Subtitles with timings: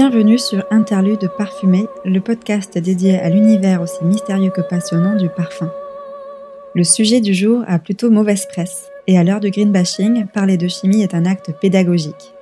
[0.00, 5.70] Bienvenue sur Interlude Parfumé, le podcast dédié à l'univers aussi mystérieux que passionnant du parfum.
[6.74, 10.68] Le sujet du jour a plutôt mauvaise presse, et à l'heure du greenbashing, parler de
[10.68, 12.32] chimie est un acte pédagogique.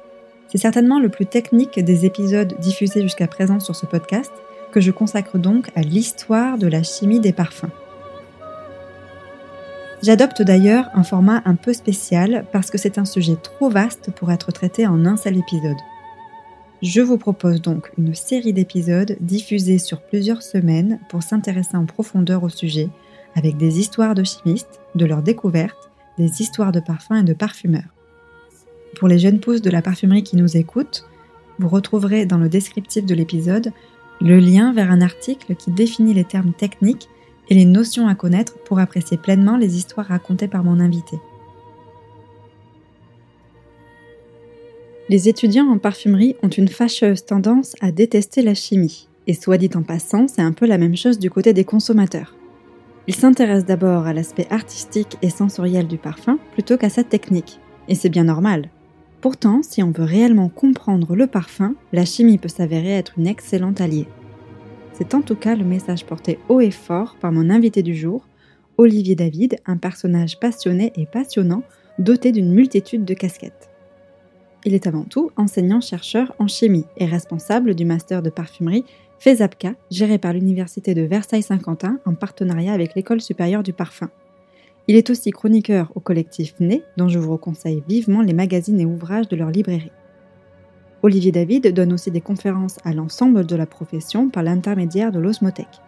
[0.46, 4.30] C'est certainement le plus technique des épisodes diffusés jusqu'à présent sur ce podcast,
[4.70, 7.72] que je consacre donc à l'histoire de la chimie des parfums.
[10.04, 14.30] J'adopte d'ailleurs un format un peu spécial parce que c'est un sujet trop vaste pour
[14.30, 15.76] être traité en un seul épisode.
[16.82, 22.44] Je vous propose donc une série d'épisodes diffusés sur plusieurs semaines pour s'intéresser en profondeur
[22.44, 22.88] au sujet,
[23.34, 27.92] avec des histoires de chimistes, de leurs découvertes, des histoires de parfums et de parfumeurs.
[28.96, 31.04] Pour les jeunes pousses de la parfumerie qui nous écoutent,
[31.58, 33.72] vous retrouverez dans le descriptif de l'épisode
[34.20, 37.08] le lien vers un article qui définit les termes techniques
[37.48, 41.18] et les notions à connaître pour apprécier pleinement les histoires racontées par mon invité.
[45.10, 49.08] Les étudiants en parfumerie ont une fâcheuse tendance à détester la chimie.
[49.26, 52.34] Et soit dit en passant, c'est un peu la même chose du côté des consommateurs.
[53.06, 57.58] Ils s'intéressent d'abord à l'aspect artistique et sensoriel du parfum plutôt qu'à sa technique.
[57.88, 58.68] Et c'est bien normal.
[59.22, 63.80] Pourtant, si on veut réellement comprendre le parfum, la chimie peut s'avérer être une excellente
[63.80, 64.08] alliée.
[64.92, 68.26] C'est en tout cas le message porté haut et fort par mon invité du jour,
[68.76, 71.62] Olivier David, un personnage passionné et passionnant,
[71.98, 73.70] doté d'une multitude de casquettes.
[74.68, 78.84] Il est avant tout enseignant-chercheur en chimie et responsable du master de parfumerie
[79.18, 84.10] FESAPCA, géré par l'Université de Versailles-Saint-Quentin en partenariat avec l'École supérieure du parfum.
[84.86, 88.84] Il est aussi chroniqueur au collectif NE, dont je vous conseille vivement les magazines et
[88.84, 89.90] ouvrages de leur librairie.
[91.00, 95.80] Olivier David donne aussi des conférences à l'ensemble de la profession par l'intermédiaire de l'osmothèque.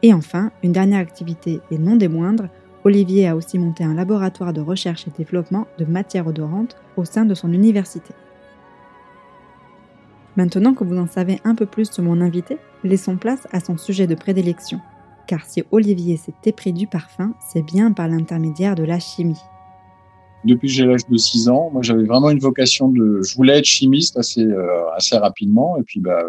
[0.00, 2.48] Et enfin, une dernière activité et non des moindres,
[2.84, 7.24] Olivier a aussi monté un laboratoire de recherche et développement de matières odorantes au sein
[7.24, 8.12] de son université.
[10.36, 13.76] Maintenant que vous en savez un peu plus sur mon invité, laissons place à son
[13.76, 14.80] sujet de prédilection.
[15.26, 19.40] Car si Olivier s'est épris du parfum, c'est bien par l'intermédiaire de la chimie.
[20.44, 23.20] Depuis que j'ai l'âge de 6 ans, moi j'avais vraiment une vocation de...
[23.22, 25.76] Je voulais être chimiste assez, euh, assez rapidement.
[25.76, 26.24] Et puis bah,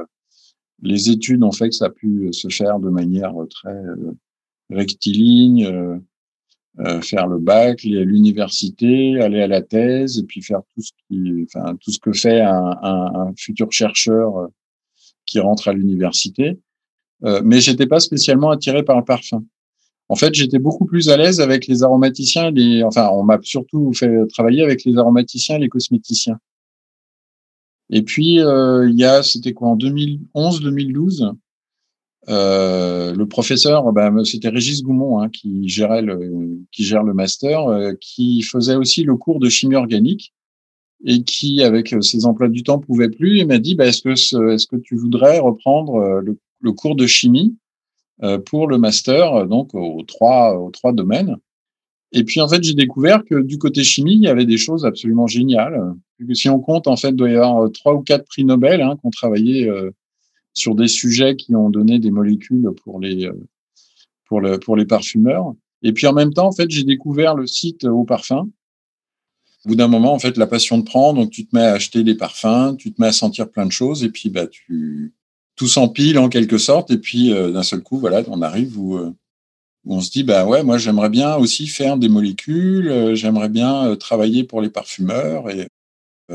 [0.81, 4.11] les études ont fait que ça a pu se faire de manière très euh,
[4.69, 6.01] rectiligne.
[6.79, 11.45] Euh, faire le bac, l'université, aller à la thèse, et puis faire tout ce qui,
[11.45, 14.47] enfin tout ce que fait un, un, un futur chercheur euh,
[15.28, 16.59] qui rentre à l'université.
[17.25, 19.45] Euh, mais j'étais pas spécialement attiré par le parfum.
[20.09, 22.50] En fait, j'étais beaucoup plus à l'aise avec les aromaticiens.
[22.50, 26.39] Les, enfin, on m'a surtout fait travailler avec les aromaticiens et les cosméticiens.
[27.91, 31.33] Et puis, euh, il y a, c'était quoi, en 2011-2012,
[32.29, 37.67] euh, le professeur, ben, c'était Régis Goumont hein, qui gérait le, qui gère le master,
[37.67, 40.33] euh, qui faisait aussi le cours de chimie organique
[41.06, 43.39] et qui, avec ses emplois du temps, pouvait plus.
[43.39, 44.12] Il m'a dit, ben, est-ce que
[44.53, 46.22] est-ce que tu voudrais reprendre euh,
[46.62, 47.57] le, cours de chimie
[48.45, 51.35] pour le master, donc aux trois aux trois domaines?
[52.13, 54.85] Et puis en fait, j'ai découvert que du côté chimie, il y avait des choses
[54.85, 55.78] absolument géniales.
[56.33, 58.95] Si on compte, en fait, il doit y avoir trois ou quatre prix Nobel hein,
[58.95, 59.12] qui ont
[60.53, 63.33] sur des sujets qui ont donné des molécules pour les euh,
[64.25, 65.53] pour le pour les parfumeurs.
[65.81, 68.47] Et puis en même temps, en fait, j'ai découvert le site au parfum.
[69.65, 71.73] Au bout d'un moment, en fait, la passion te prend, donc tu te mets à
[71.73, 75.13] acheter des parfums, tu te mets à sentir plein de choses, et puis bah tu
[75.55, 78.97] tout s'empile en quelque sorte, et puis euh, d'un seul coup, voilà, on arrive où,
[78.97, 79.13] euh,
[79.85, 83.95] où, on se dit bah ouais, moi j'aimerais bien aussi faire des molécules, j'aimerais bien
[83.95, 85.67] travailler pour les parfumeurs, et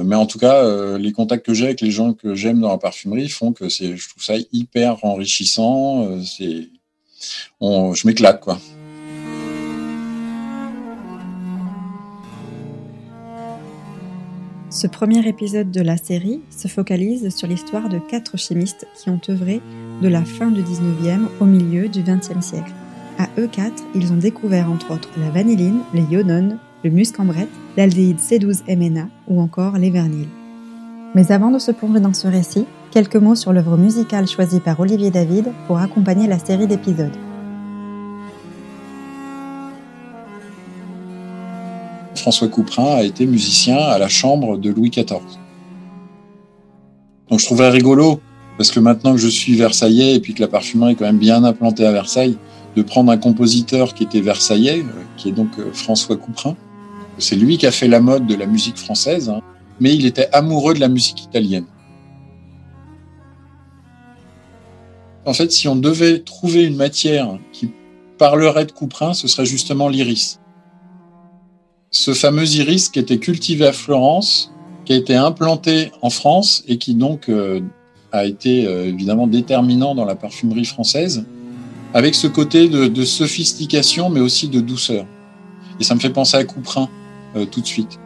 [0.04, 2.70] mais en tout cas, euh, les contacts que j'ai avec les gens que j'aime dans
[2.70, 6.04] la parfumerie font que c'est, je trouve ça hyper enrichissant.
[6.04, 6.68] Euh, c'est,
[7.60, 8.58] je m'éclate quoi.
[14.70, 19.20] Ce premier épisode de la série se focalise sur l'histoire de quatre chimistes qui ont
[19.28, 19.60] œuvré
[20.02, 22.72] de la fin du 19e au milieu du 20e siècle.
[23.18, 27.48] À eux quatre, ils ont découvert entre autres la vanilline, les ionones, le muscambrette,
[27.78, 30.26] l'aldéhyde C12MNA ou encore les vernils.
[31.14, 34.80] Mais avant de se plonger dans ce récit, quelques mots sur l'œuvre musicale choisie par
[34.80, 37.16] Olivier David pour accompagner la série d'épisodes.
[42.16, 45.20] François Couperin a été musicien à la chambre de Louis XIV.
[47.30, 48.20] Donc je trouvais rigolo,
[48.56, 51.18] parce que maintenant que je suis versaillais et puis que la parfumerie est quand même
[51.18, 52.38] bien implantée à Versailles,
[52.74, 56.56] de prendre un compositeur qui était versaillais, euh, qui est donc euh, François Couperin,
[57.18, 59.40] c'est lui qui a fait la mode de la musique française, hein.
[59.80, 61.66] mais il était amoureux de la musique italienne.
[65.24, 67.70] En fait, si on devait trouver une matière qui
[68.16, 70.40] parlerait de Couperin, ce serait justement l'iris.
[71.90, 74.52] Ce fameux iris qui était cultivé à Florence,
[74.84, 77.60] qui a été implanté en France et qui donc, euh,
[78.10, 81.26] a été évidemment déterminant dans la parfumerie française,
[81.94, 85.06] avec ce côté de, sophistication, mais aussi de douceur.
[85.80, 86.88] Et ça me fait penser à Couperin
[87.46, 87.98] tout de suite.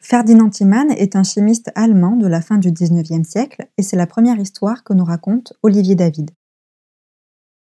[0.00, 4.06] Ferdinand Timann est un chimiste allemand de la fin du XIXe siècle et c'est la
[4.06, 6.30] première histoire que nous raconte Olivier David.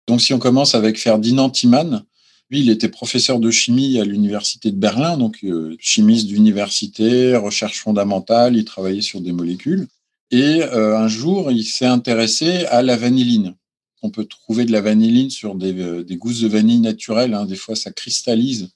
[0.08, 2.02] Donc si on commence avec Ferdinand Timann,
[2.50, 7.80] lui il était professeur de chimie à l'université de Berlin, donc euh, chimiste d'université, recherche
[7.80, 9.86] fondamentale, il travaillait sur des molécules.
[10.32, 13.54] Et euh, un jour, il s'est intéressé à la vanilline.
[14.02, 17.34] On peut trouver de la vanilline sur des, euh, gousses de vanille naturelles.
[17.34, 17.46] Hein.
[17.46, 18.70] Des fois, ça cristallise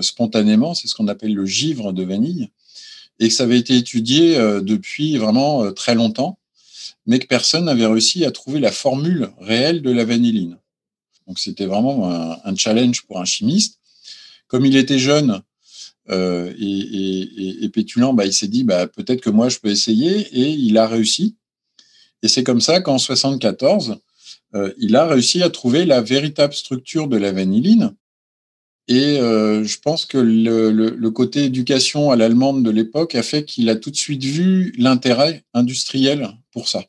[0.00, 0.74] spontanément.
[0.74, 2.50] C'est ce qu'on appelle le givre de vanille
[3.18, 6.38] et que ça avait été étudié euh, depuis vraiment euh, très longtemps,
[7.06, 10.58] mais que personne n'avait réussi à trouver la formule réelle de la vanilline.
[11.26, 13.80] Donc c'était vraiment un, challenge pour un chimiste.
[14.46, 15.42] Comme il était jeune
[16.08, 20.48] euh, et, pétulant, bah, il s'est dit bah, peut-être que moi je peux essayer et
[20.48, 21.36] il a réussi.
[22.22, 23.98] Et c'est comme ça qu'en 74,
[24.78, 27.94] il a réussi à trouver la véritable structure de la vanilline
[28.88, 33.68] et euh, je pense que le, côté éducation à l'allemande de l'époque a fait qu'il
[33.68, 36.84] a tout de suite vu l'intérêt industriel pour ça.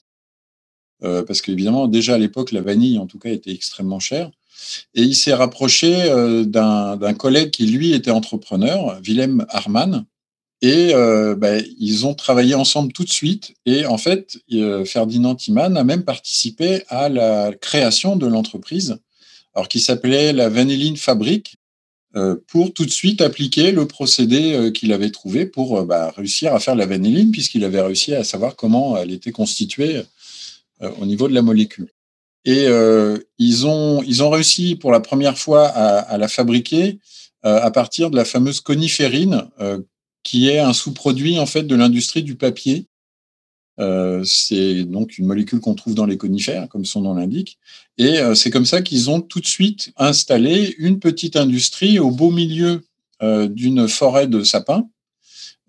[1.03, 4.31] Euh, parce qu'évidemment, déjà à l'époque, la vanille, en tout cas, était extrêmement chère.
[4.93, 10.05] Et il s'est rapproché euh, d'un collègue qui, lui, était entrepreneur, Willem Harman.
[10.61, 13.53] Et euh, ben, ils ont travaillé ensemble tout de suite.
[13.65, 18.97] Et en fait, euh, Ferdinand Timan a même participé à la création de l'entreprise,
[19.53, 21.55] alors qui s'appelait la Vanilline Fabrique
[22.15, 26.53] euh, pour tout de suite appliquer le procédé euh, qu'il avait trouvé pour bah, réussir
[26.53, 30.01] à faire la vanilline, puisqu'il avait réussi à savoir comment elle était constituée
[30.81, 31.89] au niveau de la molécule.
[32.45, 32.67] Et
[33.37, 36.99] ils, ont, ils ont réussi pour la première fois à la fabriquer
[37.43, 39.43] à partir de la fameuse coniférine,
[40.23, 42.87] qui est un sous-produit en fait de l'industrie du papier
[43.79, 47.59] euh, c'est donc une molécule qu'on trouve dans les conifères, comme son nom l'indique.
[47.97, 52.11] Et euh, c'est comme ça qu'ils ont tout de suite installé une petite industrie au
[52.11, 52.81] beau milieu
[53.21, 54.87] euh, d'une forêt de sapins,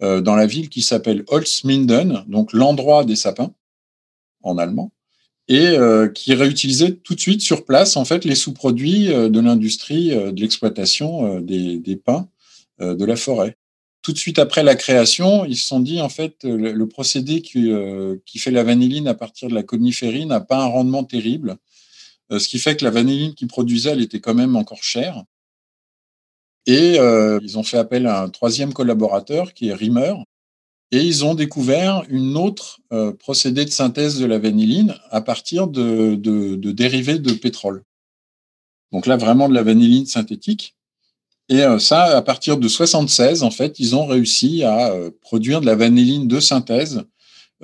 [0.02, 3.52] dans la ville qui s'appelle Holzminden, donc l'endroit des sapins
[4.42, 4.92] en allemand,
[5.46, 5.76] et
[6.14, 11.40] qui réutilisait tout de suite sur place en fait les sous-produits de l'industrie de l'exploitation
[11.40, 12.30] des, des pins
[12.80, 13.58] de la forêt
[14.02, 17.70] tout de suite après la création, ils se sont dit en fait le, procédé qui,
[17.70, 21.56] euh, qui, fait la vanilline à partir de la coniférine n'a pas un rendement terrible,
[22.32, 25.24] euh, ce qui fait que la vanilline qu'ils produisaient, elle était quand même encore chère.
[26.66, 30.14] Et euh, ils ont fait appel à un troisième collaborateur qui est Rimmer,
[30.92, 32.80] et ils ont découvert une autre
[33.20, 37.84] procédé de synthèse de la vanilline à partir de, de, de dérivés de pétrole.
[38.90, 40.74] Donc là, vraiment de la vanilline synthétique.
[41.50, 45.60] Et euh, ça, à partir de 76, en fait, ils ont réussi à euh, produire
[45.60, 47.02] de la vanilline de synthèse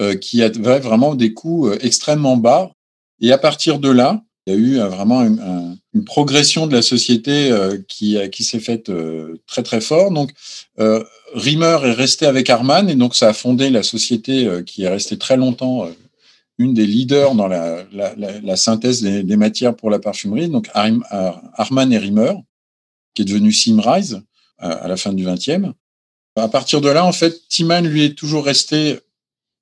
[0.00, 2.72] euh, qui avait vraiment des coûts extrêmement bas.
[3.20, 7.50] Et à partir de là, il y a eu vraiment une, progression de la société
[7.88, 8.92] qui, qui s'est faite
[9.46, 10.10] très très fort.
[10.12, 10.30] Donc,
[11.34, 15.16] Riemer est resté avec Harman et donc ça a fondé la société qui est restée
[15.16, 15.88] très longtemps
[16.58, 20.50] une des leaders dans la, la, la, synthèse des, des, matières pour la parfumerie.
[20.50, 22.34] Donc, Harman et Riemer
[23.16, 24.22] qui est devenu Simrise
[24.58, 25.72] à la fin du 20e.
[26.36, 29.00] À partir de là, en fait, Timan lui est toujours resté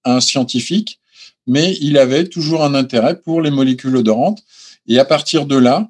[0.04, 0.98] un scientifique,
[1.46, 4.42] mais il avait toujours un intérêt pour les molécules odorantes.
[4.88, 5.88] Et à partir de là,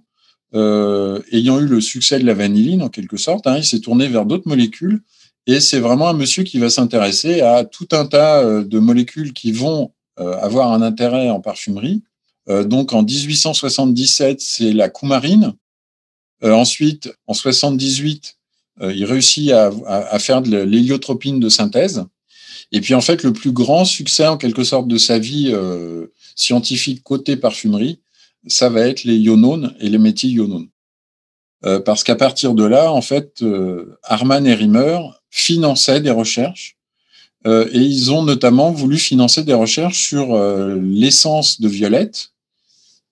[0.54, 4.09] euh, ayant eu le succès de la vanilline en quelque sorte, hein, il s'est tourné
[4.09, 5.02] vers d'autres molécules.
[5.47, 9.33] Et c'est vraiment un monsieur qui va s'intéresser à tout un tas euh, de molécules
[9.33, 12.02] qui vont euh, avoir un intérêt en parfumerie.
[12.47, 15.63] donc en 1877, c'est la coumarine, euh,
[16.53, 18.37] ensuite, en 78,
[18.81, 22.05] euh, il réussit à, faire de l'héliotropine de synthèse.
[22.73, 26.07] Et puis en fait, le plus grand succès en quelque sorte de sa vie euh,
[26.35, 28.01] scientifique côté parfumerie,
[28.47, 30.69] ça va être les ionones et les méthylionones.
[31.65, 34.99] Euh, parce qu'à partir de là, en fait, euh, Harman et Rimmer
[35.31, 36.77] finançaient des recherches
[37.47, 40.35] et ils ont notamment voulu financer des recherches sur
[40.81, 42.31] l'essence de violette,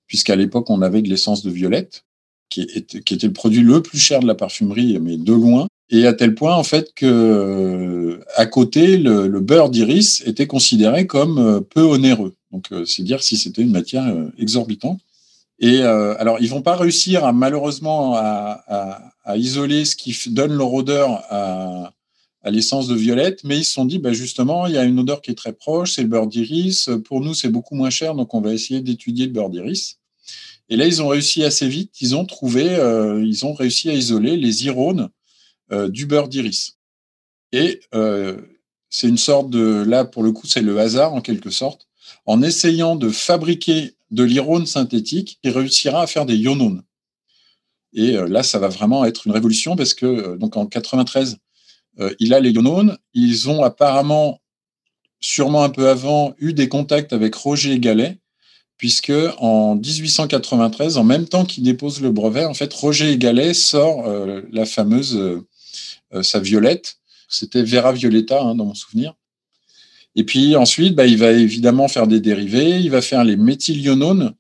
[0.07, 2.07] puisqu'à l'époque on avait de l'essence de violette
[2.53, 5.67] qui était, le produit le plus cher de la parfumerie, mais de loin.
[5.91, 11.39] Et à tel point, en fait, que à côté, le, beurre d'iris était considéré comme
[11.39, 12.35] euh, peu onéreux.
[12.51, 15.01] Donc, euh, c'est dire si c'était une matière euh, exorbitante.
[15.59, 21.93] Et alors, ils vont pas réussir malheureusement à, isoler ce qui donne leur odeur à,
[22.43, 24.99] à l'essence de violette, mais ils se sont dit, bah justement, il y a une
[24.99, 26.91] odeur qui est très proche, c'est le beurre d'iris.
[27.05, 30.01] Pour nous, c'est beaucoup moins cher, donc on va essayer d'étudier le beurre d'iris.
[30.73, 32.01] Et là, ils ont réussi assez vite.
[32.01, 35.11] Ils ont trouvé, euh, ils ont réussi à isoler les irones
[35.71, 36.79] euh, du beurre d'iris.
[37.53, 38.41] Et euh,
[38.89, 41.89] c'est une sorte de, là pour le coup c'est le hasard en quelque sorte,
[42.25, 46.83] en essayant de fabriquer de l'irone synthétique, il réussira à faire des ionones.
[47.93, 51.37] Et là, ça va vraiment être une révolution parce que donc en 93,
[52.01, 52.97] euh, il a les ionones.
[53.13, 54.41] Ils ont apparemment,
[55.21, 58.22] sûrement un peu avant, eu des contacts avec Roger Gallet,
[58.83, 64.05] puisque en 1893, en même temps qu'il dépose le brevet, en fait, Roger Gallet sort
[64.51, 65.45] la fameuse
[66.23, 66.97] sa violette.
[67.29, 69.15] C'était Vera Violetta hein, dans mon souvenir.
[70.17, 72.81] Et puis ensuite, bah, il va évidemment faire des dérivés.
[72.81, 74.35] Il va faire les méthylionones,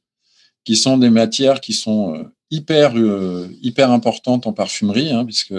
[0.65, 5.55] qui sont des matières qui sont euh, hyper, euh, hyper importantes en parfumerie, hein, puisque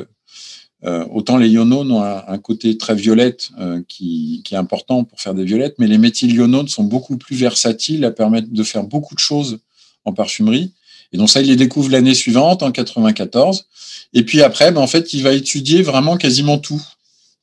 [0.85, 3.51] euh, autant les ionones ont un, côté très violette
[3.87, 8.03] qui, qui, est important pour faire des violettes, mais les méthylionones sont beaucoup plus versatiles,
[8.03, 9.59] à permettre de faire beaucoup de choses
[10.05, 10.73] en parfumerie.
[11.13, 13.65] Et donc ça, il les découvre l'année suivante, en 94.
[14.13, 16.81] Et puis après, bah, en fait, il va étudier vraiment quasiment tout.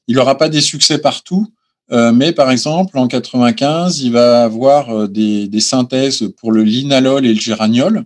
[0.09, 1.47] Il n'aura pas des succès partout,
[1.93, 6.63] euh, mais par exemple, en 95, il va avoir euh, des, des synthèses pour le
[6.63, 8.05] linalol et le géraniol.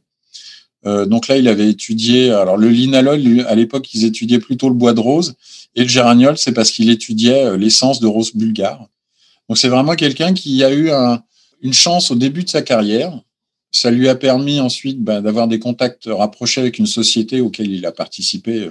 [0.86, 2.30] Euh, donc là, il avait étudié.
[2.30, 5.34] Alors le linalol, à l'époque, ils étudiaient plutôt le bois de rose,
[5.74, 8.86] et le géraniol, c'est parce qu'il étudiait l'essence de rose bulgare.
[9.48, 11.22] Donc c'est vraiment quelqu'un qui a eu un,
[11.62, 13.18] une chance au début de sa carrière.
[13.72, 17.84] Ça lui a permis ensuite ben, d'avoir des contacts rapprochés avec une société auquel il
[17.86, 18.70] a participé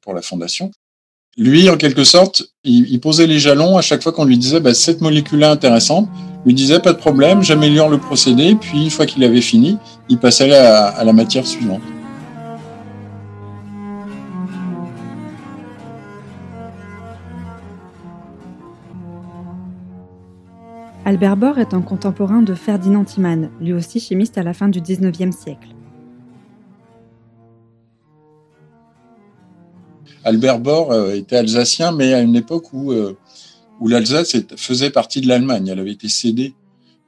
[0.00, 0.72] pour la fondation.
[1.38, 4.74] Lui, en quelque sorte, il, posait les jalons à chaque fois qu'on lui disait bah,
[4.74, 6.08] cette molécule est intéressante.
[6.44, 8.56] Il lui disait pas de problème, j'améliore le procédé.
[8.60, 11.82] Puis une fois qu'il avait fini, il passait à, à la matière suivante.
[21.04, 24.80] Albert Bohr est un contemporain de Ferdinand Timan, lui aussi chimiste à la fin du
[24.80, 25.68] XIXe siècle.
[30.24, 33.16] Albert Bohr euh, était alsacien, mais à une époque où, euh,
[33.82, 35.68] où l'Alsace faisait partie de l'Allemagne.
[35.68, 36.54] Elle avait été cédée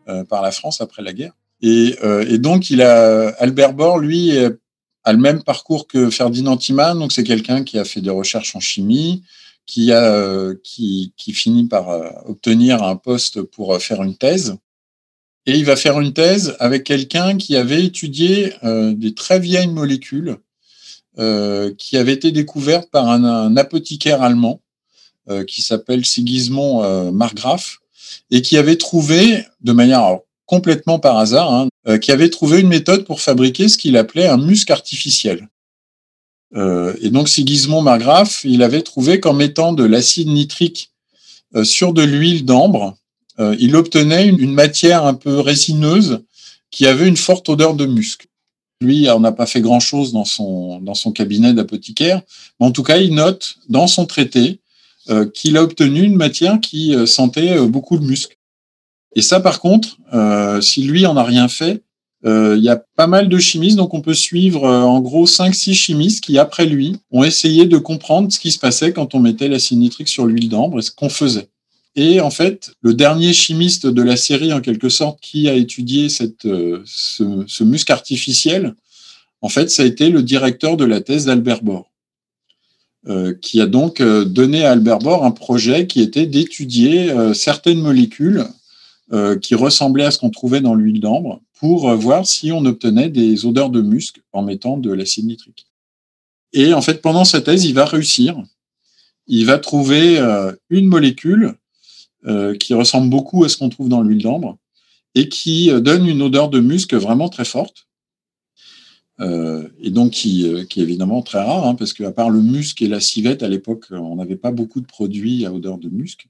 [0.09, 1.33] euh, par la France après la guerre.
[1.63, 1.97] Et,
[2.29, 6.99] et, donc, il a, Albert Bohr, lui, a le même parcours que Ferdinand Timan.
[6.99, 9.23] Donc, c'est quelqu'un qui a fait des recherches en chimie,
[9.65, 11.89] qui, a, qui, qui finit par
[12.29, 14.57] obtenir un poste pour faire une thèse.
[15.47, 20.37] Et il va faire une thèse avec quelqu'un qui avait étudié des très vieilles molécules
[21.17, 24.64] euh, qui avait été découverte par un, apothicaire allemand euh,
[25.47, 27.79] qui s'appelle Sigismond euh, Margraf
[28.31, 33.05] et qui avait trouvé, de manière complètement par hasard, hein, qui avait trouvé une méthode
[33.05, 35.49] pour fabriquer ce qu'il appelait un musc artificiel.
[36.55, 40.91] et donc Sigismond Margraf, il avait trouvé qu'en mettant de l'acide nitrique
[41.63, 42.97] sur de l'huile d'ambre,
[43.39, 46.21] il obtenait une, matière un peu résineuse
[46.71, 48.27] qui avait une forte odeur de musc.
[48.81, 52.23] Lui, on n'a pas fait grand-chose dans son, dans son cabinet d'apothicaire,
[52.59, 54.64] mais en tout cas, il note dans son traité euh,
[55.35, 58.39] qu'il a obtenu une matière qui euh, sentait euh, beaucoup le musc.
[59.17, 59.97] Et ça, par contre,
[60.61, 61.85] si lui en a rien fait,
[62.25, 66.25] il y a pas mal de chimistes, donc on peut suivre en gros 5-6 chimistes
[66.25, 69.79] qui, après lui, ont essayé de comprendre ce qui se passait quand on mettait l'acide
[69.79, 71.49] nitrique sur l'huile d'ambre et ce qu'on faisait.
[71.97, 76.09] Et en fait, le dernier chimiste de la série, en quelque sorte, qui a étudié
[76.09, 78.75] cette, euh, ce, ce muscle artificiel,
[79.41, 81.94] en fait, ça a été le directeur de la thèse d'Albert Bohr, euh,
[83.41, 88.45] qui a donc euh, donné à Albert Bohr un projet qui était d'étudier certaines molécules
[89.43, 93.47] qui ressemblaient à ce qu'on trouvait dans l'huile d'ambre pour voir si on obtenait des
[93.47, 95.67] odeurs de musc en mettant de l'acide nitrique.
[96.53, 98.43] Et en fait, pendant sa thèse, il va réussir.
[99.27, 100.19] Il va trouver
[100.71, 101.55] une molécule
[102.27, 104.57] euh, qui ressemble beaucoup à ce qu'on trouve dans l'huile d'ambre
[105.15, 107.87] et qui euh, donne une odeur de musc vraiment très forte.
[109.21, 112.83] Euh, et donc qui, qui, est évidemment très rare, hein, parce qu'à part le musc
[112.83, 116.27] et la civette, à l'époque, on n'avait pas beaucoup de produits à odeur de musc.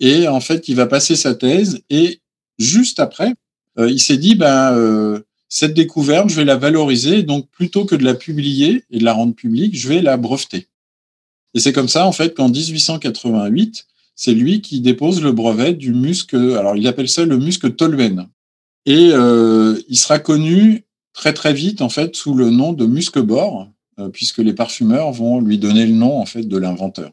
[0.00, 2.20] Et en fait, il va passer sa thèse et
[2.58, 3.34] juste après,
[3.78, 8.14] il s'est dit, ben, cette découverte, je vais la valoriser, donc plutôt que de la
[8.14, 10.66] publier et de la rendre publique, je vais la breveter.
[11.54, 15.94] Et c'est comme ça, en fait, qu'en 1888, c'est lui qui dépose le brevet du
[15.94, 18.28] musc, alors il appelle ça le musc toluen.
[18.84, 20.84] Et euh, il sera connu
[21.18, 25.10] très très vite en fait sous le nom de musc bord, euh, puisque les parfumeurs
[25.12, 27.10] vont lui donner le nom en fait de l'inventeur.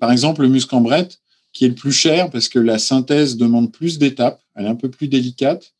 [0.00, 1.20] Par exemple, le muscambrette,
[1.54, 4.74] qui est le plus cher parce que la synthèse demande plus d'étapes, elle est un
[4.74, 5.72] peu plus délicate.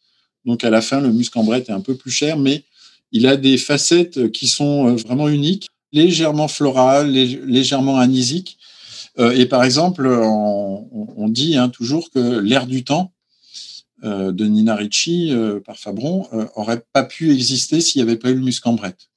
[0.44, 2.64] Donc à la fin, le muscambrette est un peu plus cher, mais
[3.12, 8.58] il a des facettes qui sont vraiment uniques, légèrement florales, légèrement anisiques.
[9.18, 13.14] Et par exemple, on, dit hein, toujours que l'air du temps
[14.04, 18.18] euh, de Nina Ricci euh, par Fabron euh, aurait pas pu exister s'il n'y avait
[18.18, 19.08] pas eu le muscambrette.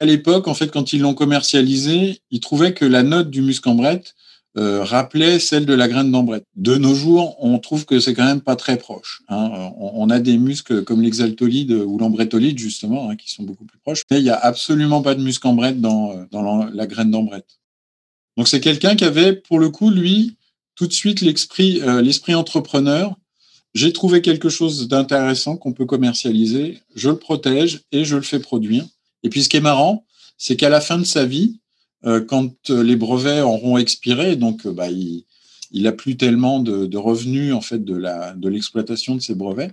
[0.00, 4.14] À l'époque, en fait, quand ils l'ont commercialisé, ils trouvaient que la note du muscambrette
[4.56, 6.44] rappelait celle de la graine d'ambrette.
[6.54, 9.22] De nos jours, on trouve que c'est quand même pas très proche.
[9.28, 9.72] Hein.
[9.76, 14.02] On, a des muscles comme l'exaltolide ou l'ambretolide, justement, hein, qui sont beaucoup plus proches.
[14.12, 17.58] Mais il n'y a absolument pas de muscambrette dans, dans la, graine d'ambrette.
[18.36, 20.36] Donc c'est quelqu'un qui avait, pour le coup, lui,
[20.74, 23.16] tout de suite l'esprit l'esprit entrepreneur
[23.74, 28.38] j'ai trouvé quelque chose d'intéressant qu'on peut commercialiser, je le protège et je le fais
[28.38, 28.86] produire.
[29.24, 30.06] Et puis ce qui est marrant,
[30.38, 31.58] c'est qu'à la fin de sa vie,
[32.04, 35.24] euh, quand euh, les brevets auront expiré, donc euh, bah, il,
[35.72, 38.00] il a plus tellement de, revenus en fait de
[38.36, 39.72] de l'exploitation de ces brevets,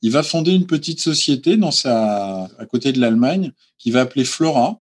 [0.00, 4.24] il va fonder une petite société dans sa à côté de l'Allemagne qui va appeler
[4.24, 4.80] Flora.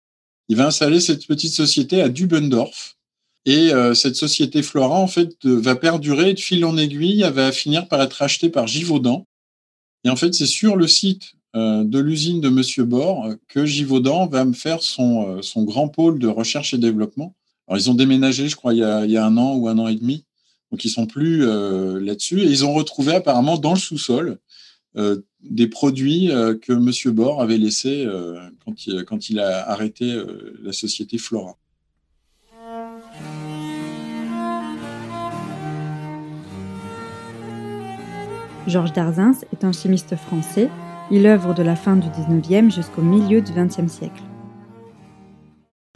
[0.49, 2.97] Il va installer cette petite société à Dubendorf
[3.45, 7.51] et euh, cette société Flora, en fait, va perdurer de fil en aiguille, elle va
[7.51, 9.25] finir par être achetée par Givaudan.
[10.05, 14.27] Et en fait, c'est sur le site euh, de l'usine de Monsieur Bord que Givaudan
[14.27, 17.35] va me faire son, euh, son grand pôle de recherche et développement.
[17.67, 19.67] Alors, ils ont déménagé, je crois, il y a, il y a un an ou
[19.67, 20.25] un an et demi.
[20.71, 22.41] Donc, ils sont plus là-dessus.
[22.41, 24.39] Et ils ont retrouvé apparemment dans le sous-sol
[24.95, 26.29] des produits
[26.61, 28.07] que Monsieur Bord avait laissés
[28.63, 30.15] quand, il, quand il a arrêté
[30.61, 31.57] la société Flora.
[38.67, 40.69] Georges Darzins est un chimiste français.
[41.11, 44.23] Il œuvre de la fin du 19e jusqu'au milieu du 20e siècle.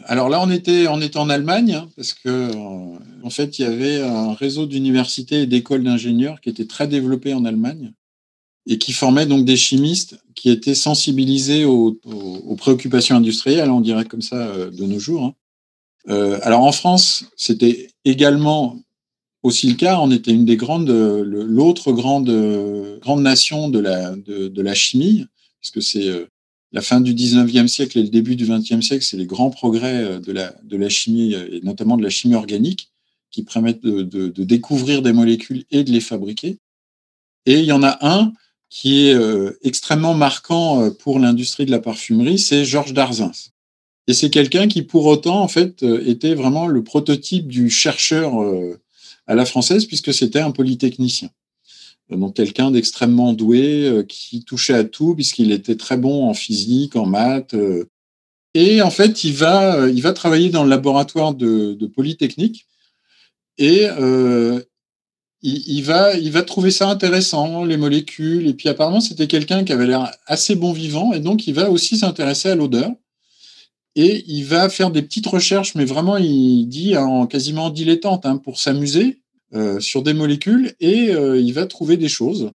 [0.03, 3.63] Alors là, on était, on était en Allemagne, hein, parce que euh, en fait, il
[3.63, 7.93] y avait un réseau d'universités et d'écoles d'ingénieurs qui était très développé en Allemagne
[8.67, 11.99] et qui formait donc des chimistes qui étaient sensibilisés aux,
[12.57, 15.23] préoccupations industrielles, on dirait comme ça euh, de nos jours.
[15.23, 15.33] Hein.
[16.09, 18.77] Euh, alors en France, c'était également
[19.41, 19.99] aussi le cas.
[19.99, 22.29] On était une des grandes, l'autre grande,
[23.01, 25.25] grande nation de la, de, la chimie,
[25.61, 26.25] puisque c'est euh,
[26.71, 30.19] la fin du 19e siècle et le début du 20e siècle, c'est les grands progrès
[30.19, 32.91] de la, de la chimie, et notamment de la chimie organique,
[33.31, 36.57] qui permettent de, découvrir des molécules et de les fabriquer.
[37.45, 38.33] Et il y en a un
[38.69, 39.15] qui est
[39.63, 43.31] extrêmement marquant pour l'industrie de la parfumerie, c'est Georges Darzins.
[44.07, 48.33] Et c'est quelqu'un qui, pour autant, en fait, était vraiment le prototype du chercheur
[49.25, 51.29] à la française puisque c'était un polytechnicien.
[52.09, 56.95] Donc quelqu'un d'extrêmement doué euh, qui touchait à tout puisqu'il était très bon en physique,
[56.95, 57.53] en maths.
[57.53, 57.89] Euh.
[58.53, 62.67] Et en fait, il va, euh, il va travailler dans le laboratoire de, Polytechnique
[63.57, 63.87] et
[65.47, 68.47] il, va, il trouver ça intéressant, les molécules.
[68.47, 71.71] Et puis apparemment, c'était quelqu'un qui avait l'air assez bon vivant et donc il va
[71.71, 72.91] aussi s'intéresser à l'odeur.
[73.95, 78.37] Et il va faire des petites recherches, mais vraiment, il dit en quasiment dilettante, hein,
[78.37, 79.21] pour s'amuser
[79.55, 82.51] euh, sur des molécules, et euh, il va trouver des choses.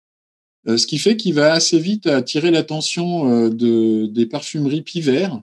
[0.68, 5.40] Euh, ce qui fait qu'il va assez vite attirer l'attention de, des parfumeries Pivert.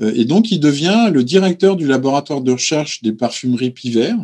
[0.00, 4.18] et donc, il devient le directeur du laboratoire de recherche des parfumeries Pivert.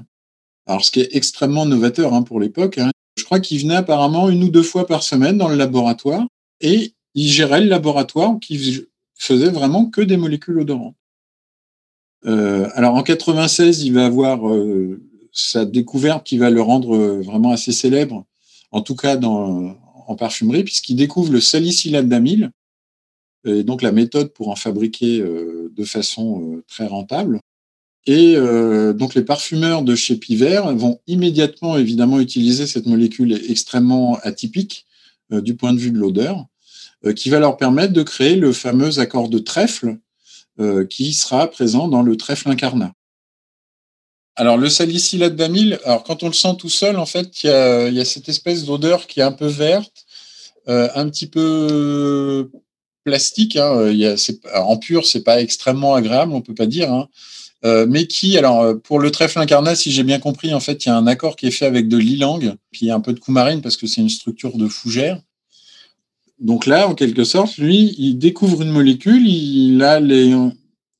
[0.66, 2.78] Alors, ce qui est extrêmement novateur hein, pour l'époque.
[2.78, 2.90] Hein.
[3.16, 6.26] Je crois qu'il venait apparemment une ou deux fois par semaine dans le laboratoire
[6.60, 10.96] et il gérait le laboratoire qui faisait vraiment que des molécules odorantes.
[12.26, 15.00] Euh, alors en 96, il va avoir euh,
[15.32, 18.24] sa découverte qui va le rendre euh, vraiment assez célèbre,
[18.72, 19.76] en tout cas dans,
[20.06, 22.50] en parfumerie, puisqu'il découvre le salicylate d'amyle,
[23.44, 27.38] et donc la méthode pour en fabriquer de façon très rentable.
[28.06, 28.36] Et
[28.94, 34.86] donc les parfumeurs de chez Pivert vont immédiatement évidemment utiliser cette molécule extrêmement atypique
[35.30, 36.46] du point de vue de l'odeur
[37.04, 39.98] euh, qui va leur permettre de créer le fameux accord de trèfle
[40.60, 42.92] euh, qui sera présent dans le trèfle incarnat.
[44.34, 47.50] Alors le salicylate d'amyle, alors quand on le sent tout seul, en fait, il
[47.94, 50.06] y a, cette espèce d'odeur qui est un peu verte,
[50.68, 52.50] euh, un petit peu
[53.04, 53.56] plastique.
[53.56, 53.92] Hein,
[54.52, 56.92] a, en pur, c'est pas extrêmement agréable, on peut pas dire.
[56.92, 57.08] Hein,
[57.64, 60.92] mais qui, alors pour le trèfle incarnat, si j'ai bien compris, en fait, il y
[60.92, 62.40] a un accord qui est fait avec de l'ilang,
[62.70, 65.20] puis un peu de coumarine parce que c'est une structure de fougère.
[66.38, 69.82] Donc là, en quelque sorte, lui, il découvre une molécule, il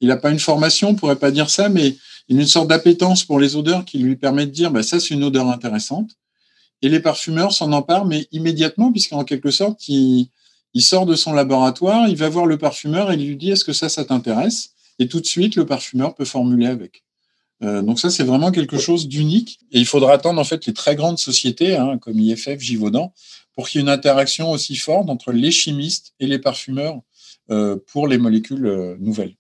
[0.01, 1.97] il n'a pas une formation, on pourrait pas dire ça, mais
[2.29, 4.99] il a une sorte d'appétence pour les odeurs qui lui permet de dire, bah, ça,
[4.99, 6.11] c'est une odeur intéressante.
[6.83, 10.29] Et les parfumeurs s'en emparent, mais immédiatement, puisqu'en quelque sorte, ils,
[10.77, 13.65] Il sort de son laboratoire, il va voir le parfumeur et il lui dit est-ce
[13.65, 14.73] que ça, ça t'intéresse?
[14.99, 17.05] Et tout de suite, le parfumeur peut formuler avec.
[17.63, 19.59] Euh, donc ça, c'est vraiment quelque chose d'unique.
[19.73, 23.13] Et il faudra attendre en fait les très grandes sociétés, hein, comme IFF, Givaudan,
[23.55, 27.01] pour qu'il y ait une interaction aussi forte entre les chimistes et les parfumeurs
[27.51, 29.35] euh, pour les molécules euh, nouvelles.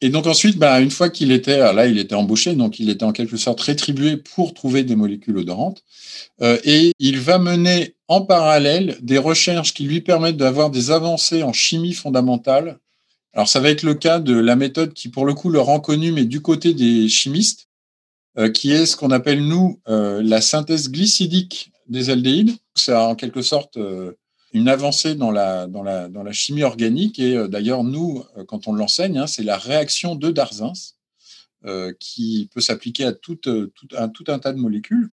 [0.00, 3.04] Et donc ensuite, bah, une fois qu'il était là, il était embauché, donc il était
[3.04, 5.82] en quelque sorte rétribué pour trouver des molécules odorantes.
[6.40, 11.52] Et il va mener en parallèle des recherches qui lui permettent d'avoir des avancées en
[11.52, 12.78] chimie fondamentale.
[13.38, 15.78] Alors ça va être le cas de la méthode qui pour le coup le rend
[15.78, 17.68] connu, mais du côté des chimistes,
[18.36, 22.56] euh, qui est ce qu'on appelle nous euh, la synthèse glycidique des aldéhydes.
[22.74, 23.78] C'est en quelque sorte
[24.52, 27.18] une avancée dans la, chimie organique.
[27.18, 30.72] Et euh, d'ailleurs, nous, euh, quand on l'enseigne, hein, c'est la réaction de Darzins
[31.64, 35.10] euh, qui peut s'appliquer à tout, tout, tout un tas de molécules.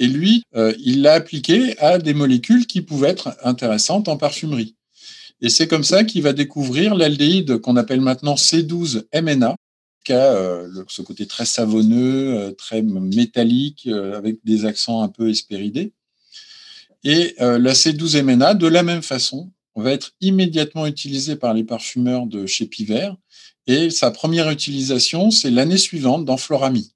[0.00, 0.42] Et lui,
[0.80, 4.74] il l'a appliqué à des molécules qui pouvaient être intéressantes en parfumerie.
[5.44, 9.56] Et c'est comme ça qu'il va découvrir l'aldéhyde qu'on appelle maintenant C12MNA,
[10.02, 15.92] qui a ce côté très savonneux, très métallique, avec des accents un peu espéridés.
[17.02, 22.24] Et euh, la C12MNA, de la même façon, va être immédiatement utilisée par les parfumeurs
[22.24, 23.10] de chez Piver.
[23.66, 26.94] Et sa première utilisation, c'est l'année suivante dans Florami.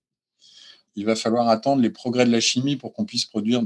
[0.96, 3.62] Il va falloir attendre les progrès de la chimie pour qu'on puisse produire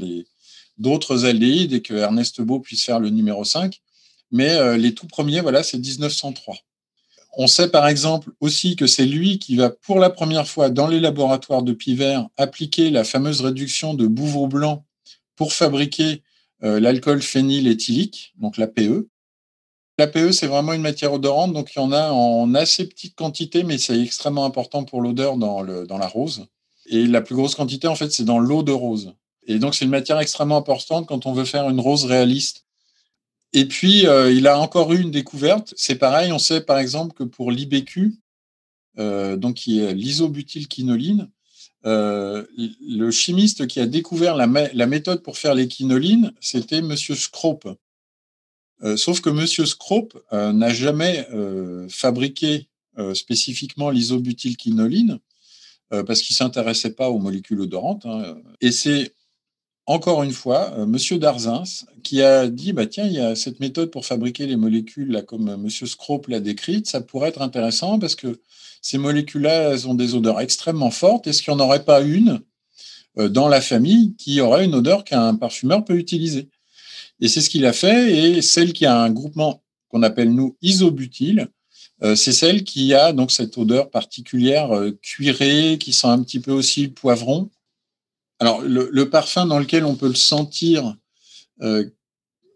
[0.76, 3.80] d'autres aldéhydes et que Ernest Beau puisse faire le numéro 5.
[4.32, 6.56] Mais euh, les tout premiers, voilà, c'est 1903.
[7.34, 10.88] On sait par exemple aussi que c'est lui qui va pour la première fois dans
[10.88, 14.84] les laboratoires de Piver appliquer la fameuse réduction de Bouvreau blanc
[15.36, 16.22] pour fabriquer
[16.62, 19.08] euh, l'alcool phényléthylique, donc l'APE.
[19.98, 23.62] L'APE, c'est vraiment une matière odorante, donc il y en a en assez petite quantité,
[23.62, 26.46] mais c'est extrêmement important pour l'odeur dans la rose.
[26.86, 29.14] Et la plus grosse quantité, en fait, c'est dans l'eau de rose.
[29.46, 32.62] Et donc, c'est une matière extrêmement importante quand on veut faire une rose réaliste.
[33.52, 35.74] Et puis, euh, il a encore eu une découverte.
[35.76, 38.14] C'est pareil, on sait par exemple que pour l'IBQ,
[38.98, 41.28] euh, donc qui est l'isobutylquinoline,
[41.84, 44.46] euh, le chimiste qui a découvert la,
[44.86, 47.68] méthode pour faire les quinolines, c'était Monsieur Scrope.
[48.82, 51.26] Euh, sauf que Monsieur Scrope euh, n'a jamais
[51.88, 52.68] fabriqué
[53.14, 55.18] spécifiquement l'isobutylquinoline
[55.88, 58.04] parce qu'il s'intéressait pas aux molécules odorantes.
[58.06, 58.36] Hein.
[58.60, 59.14] Et c'est
[59.86, 61.64] encore une fois Monsieur Darzins
[62.02, 65.56] qui a dit bah tiens il y a cette méthode pour fabriquer les molécules comme
[65.56, 68.40] Monsieur Scrope l'a décrite, ça pourrait être intéressant parce que
[68.82, 71.28] ces molécules-là, ont des odeurs extrêmement fortes.
[71.28, 72.42] Est-ce qu'il n'y en aurait pas une
[73.18, 76.48] euh, dans la famille qui aurait une odeur qu'un parfumeur peut utiliser?
[77.20, 78.12] Et c'est ce qu'il a fait.
[78.16, 81.48] Et celle qui a un groupement qu'on appelle nous isobutyle,
[82.02, 86.40] euh, c'est celle qui a donc cette odeur particulière euh, cuirée, qui sent un petit
[86.40, 87.50] peu aussi le poivron.
[88.42, 90.96] Alors, le, parfum dans lequel on peut le sentir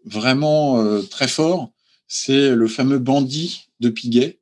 [0.05, 1.71] vraiment très fort,
[2.07, 4.39] c'est le fameux bandit de Piguet,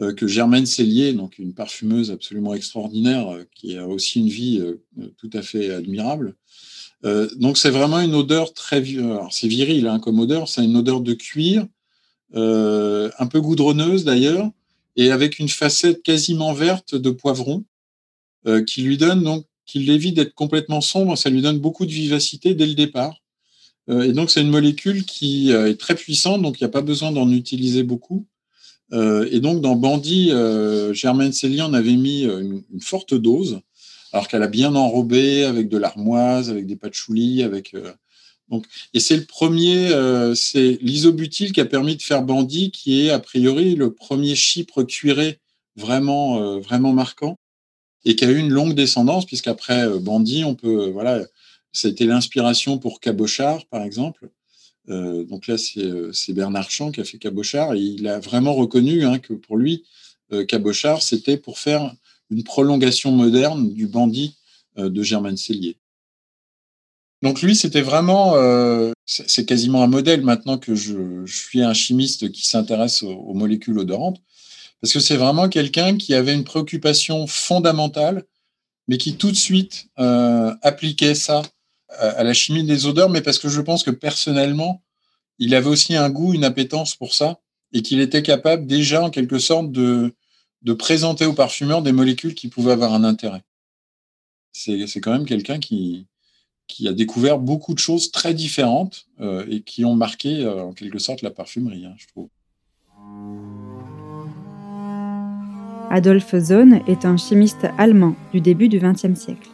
[0.00, 4.58] euh, que Germaine Cellier, donc une parfumeuse absolument extraordinaire, euh, qui a aussi une vie
[4.58, 4.82] euh,
[5.18, 6.34] tout à fait admirable.
[7.36, 8.82] donc c'est vraiment une odeur très,
[9.30, 11.66] c'est viril hein, comme odeur, c'est une odeur de cuir,
[12.32, 14.50] un peu goudronneuse d'ailleurs,
[14.96, 17.64] et avec une facette quasiment verte de poivron,
[18.66, 22.54] qui lui donne donc, qui l'évite d'être complètement sombre, ça lui donne beaucoup de vivacité
[22.54, 23.22] dès le départ.
[23.88, 27.12] et donc c'est une molécule qui est très puissante, donc il n'y a pas besoin
[27.12, 28.26] d'en utiliser beaucoup.
[28.92, 33.60] Euh, et donc, dans Bandit, euh, Germaine Célie en avait mis euh, une, forte dose,
[34.12, 37.74] alors qu'elle a bien enrobé avec de l'armoise, avec des patchoulis, avec.
[38.48, 39.90] donc, et c'est le premier,
[40.36, 44.84] c'est l'isobutyle qui a permis de faire Bandit, qui est a priori le premier chypre
[44.84, 45.40] cuiré
[45.74, 47.38] vraiment, vraiment marquant,
[48.04, 51.24] et qui a eu une longue descendance, puisqu'après Bandit, on peut, voilà,
[51.72, 54.30] ça a été l'inspiration pour Cabochard, par exemple.
[54.90, 58.54] Euh, donc là, euh, c'est Bernard Champ qui a fait Cabochard et il a vraiment
[58.54, 59.84] reconnu hein, que pour lui,
[60.32, 61.94] euh, Cabochard, c'était pour faire
[62.30, 64.36] une prolongation moderne du bandit
[64.76, 65.76] de Germaine Cellier.
[67.22, 68.34] Donc lui, c'était vraiment,
[69.06, 74.20] c'est quasiment un modèle maintenant que je, suis un chimiste qui s'intéresse aux, molécules odorantes,
[74.80, 78.24] parce que c'est vraiment quelqu'un qui avait une préoccupation fondamentale,
[78.88, 81.42] mais qui tout de suite appliquait ça
[81.88, 84.82] à la chimie des odeurs, mais parce que je pense que personnellement,
[85.38, 87.40] il avait aussi un goût, une appétence pour ça,
[87.72, 90.14] et qu'il était capable déjà, en quelque sorte, de,
[90.78, 93.42] présenter aux parfumeurs des molécules qui pouvaient avoir un intérêt.
[94.52, 96.06] C'est quand même quelqu'un qui,
[96.68, 100.72] qui a découvert beaucoup de choses très différentes euh, et qui ont marqué, euh, en
[100.72, 102.28] quelque sorte, la parfumerie, hein, je trouve.
[105.94, 109.48] Adolphe Zone est un chimiste allemand du début du XXe siècle.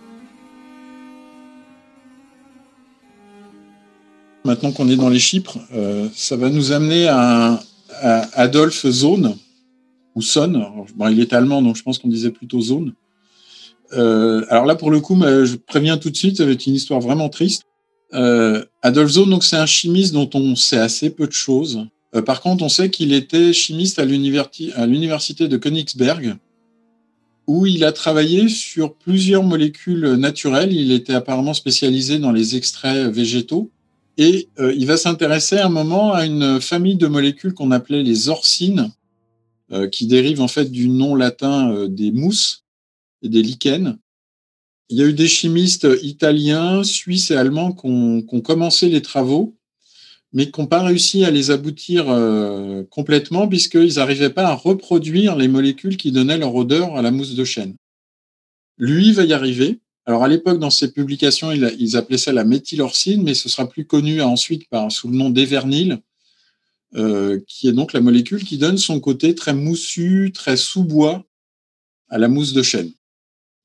[4.47, 7.61] Maintenant qu'on est dans les Chypres, euh, ça va nous amener à,
[8.33, 9.37] Adolphe Zone,
[10.15, 10.87] ou Son.
[10.97, 12.95] Bon, il est allemand, donc je pense qu'on disait plutôt Zone.
[13.93, 16.75] Euh, alors là, pour le coup, je préviens tout de suite, ça va être une
[16.75, 17.65] histoire vraiment triste.
[18.15, 21.87] Euh, Adolphe Zone, donc c'est un chimiste dont on sait assez peu de choses.
[22.15, 26.37] Euh, par contre, on sait qu'il était chimiste à l'université de Königsberg,
[27.47, 30.73] où il a travaillé sur plusieurs molécules naturelles.
[30.73, 33.71] Il était apparemment spécialisé dans les extraits végétaux.
[34.19, 38.03] Et euh, il va s'intéresser à un moment à une famille de molécules qu'on appelait
[38.03, 38.91] les orcines,
[39.73, 42.65] euh, qui dérivent en fait du nom latin des mousses
[43.23, 43.97] et des lichens.
[44.89, 48.89] Il y a eu des chimistes italiens, suisses et allemands qui ont, qui ont commencé
[48.89, 49.55] les travaux
[50.33, 55.37] mais qui n'ont pas réussi à les aboutir euh, complètement puisqu'ils n'arrivaient pas à reproduire
[55.37, 57.77] les molécules qui donnaient leur odeur à la mousse de chêne.
[58.79, 59.81] Lui va y arriver.
[60.07, 63.85] Alors à l'époque, dans ses publications, ils appelaient ça la méthylorcine, mais ce sera plus
[63.85, 66.01] connu ensuite sous le nom d'évernil,
[66.97, 71.25] euh, qui est donc la molécule qui donne son côté très moussu, très sous-bois
[72.09, 72.91] à la mousse de chêne.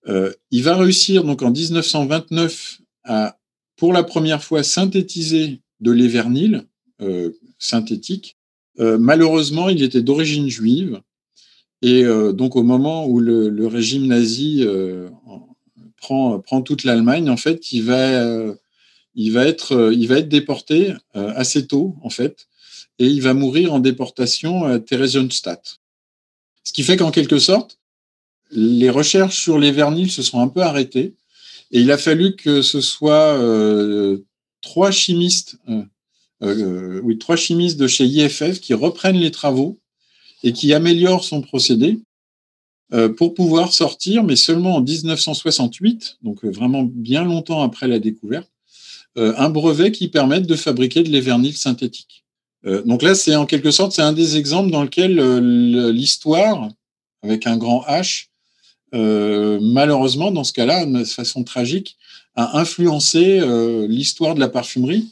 [0.07, 3.37] Euh, il va réussir donc en 1929 à,
[3.77, 6.65] pour la première fois, synthétiser de l'évernil
[7.01, 8.37] euh, synthétique.
[8.79, 10.99] Euh, malheureusement, il était d'origine juive.
[11.81, 14.65] Et euh, donc, au moment où le, régime nazi
[15.97, 18.55] prend, prend toute l'Allemagne, en fait, il va,
[19.13, 22.47] il va, être, il va être déporté assez tôt, en fait,
[22.97, 25.79] et il va mourir en déportation à Theresienstadt.
[26.63, 27.79] Ce qui fait qu'en quelque sorte,
[28.51, 31.13] les recherches sur les vernils se sont un peu arrêtées,
[31.71, 33.37] et il a fallu que ce soit
[34.65, 35.83] trois chimistes, euh,
[36.41, 39.79] euh, trois chimistes de chez IFF qui reprennent les travaux
[40.43, 41.99] et qui améliorent son procédé
[42.93, 48.49] euh, pour pouvoir sortir, mais seulement en 1968, donc vraiment bien longtemps après la découverte,
[49.17, 52.25] un brevet qui permette de fabriquer de l'évernil synthétique.
[52.85, 55.15] donc là, c'est en quelque sorte, c'est un des exemples dans lequel
[55.91, 56.67] l'histoire,
[57.23, 58.25] avec un grand H,
[58.91, 61.95] malheureusement, dans ce cas-là, de façon tragique,
[62.35, 65.07] a influencé euh, l'histoire de la parfumerie,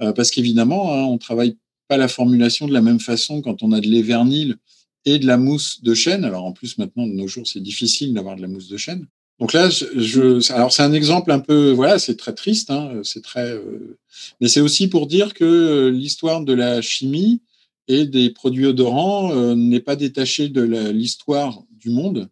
[0.00, 1.56] euh, parce qu'évidemment, hein, on travaille
[1.88, 4.56] pas la formulation de la même façon quand on a de l'évernil
[5.04, 6.24] et de la mousse de chêne.
[6.24, 9.06] Alors en plus maintenant de nos jours, c'est difficile d'avoir de la mousse de chêne.
[9.38, 13.22] Donc là, je, alors c'est un exemple un peu, voilà, c'est très triste, hein, c'est
[13.22, 13.98] très, euh,
[14.40, 17.42] mais c'est aussi pour dire que l'histoire de la chimie
[17.86, 22.28] et des produits odorants n'est pas détachée de l'histoire du monde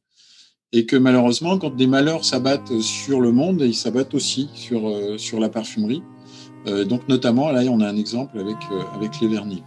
[0.74, 5.16] et que malheureusement, quand des malheurs s'abattent sur le monde, ils s'abattent aussi sur, euh,
[5.18, 6.02] sur la parfumerie.
[6.66, 9.62] Euh, donc notamment, là, on a un exemple avec, euh, avec les vernis.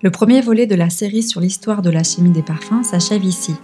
[0.00, 3.54] Le premier volet de la série sur l'histoire de la chimie des parfums s'achève ici.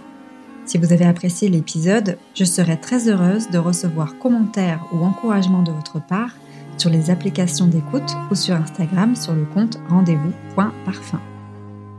[0.65, 5.71] Si vous avez apprécié l'épisode, je serais très heureuse de recevoir commentaires ou encouragements de
[5.71, 6.35] votre part
[6.79, 11.19] sur les applications d'écoute ou sur Instagram sur le compte rendez-vous.parfum.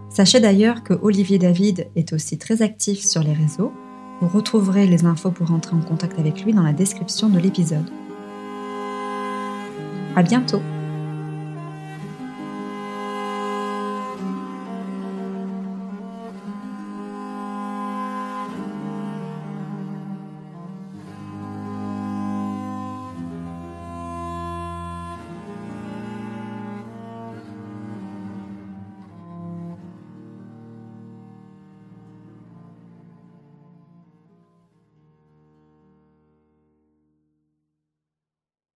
[0.08, 3.72] Sachez d'ailleurs que Olivier David est aussi très actif sur les réseaux.
[4.20, 7.88] Vous retrouverez les infos pour entrer en contact avec lui dans la description de l'épisode.
[10.16, 10.60] À bientôt!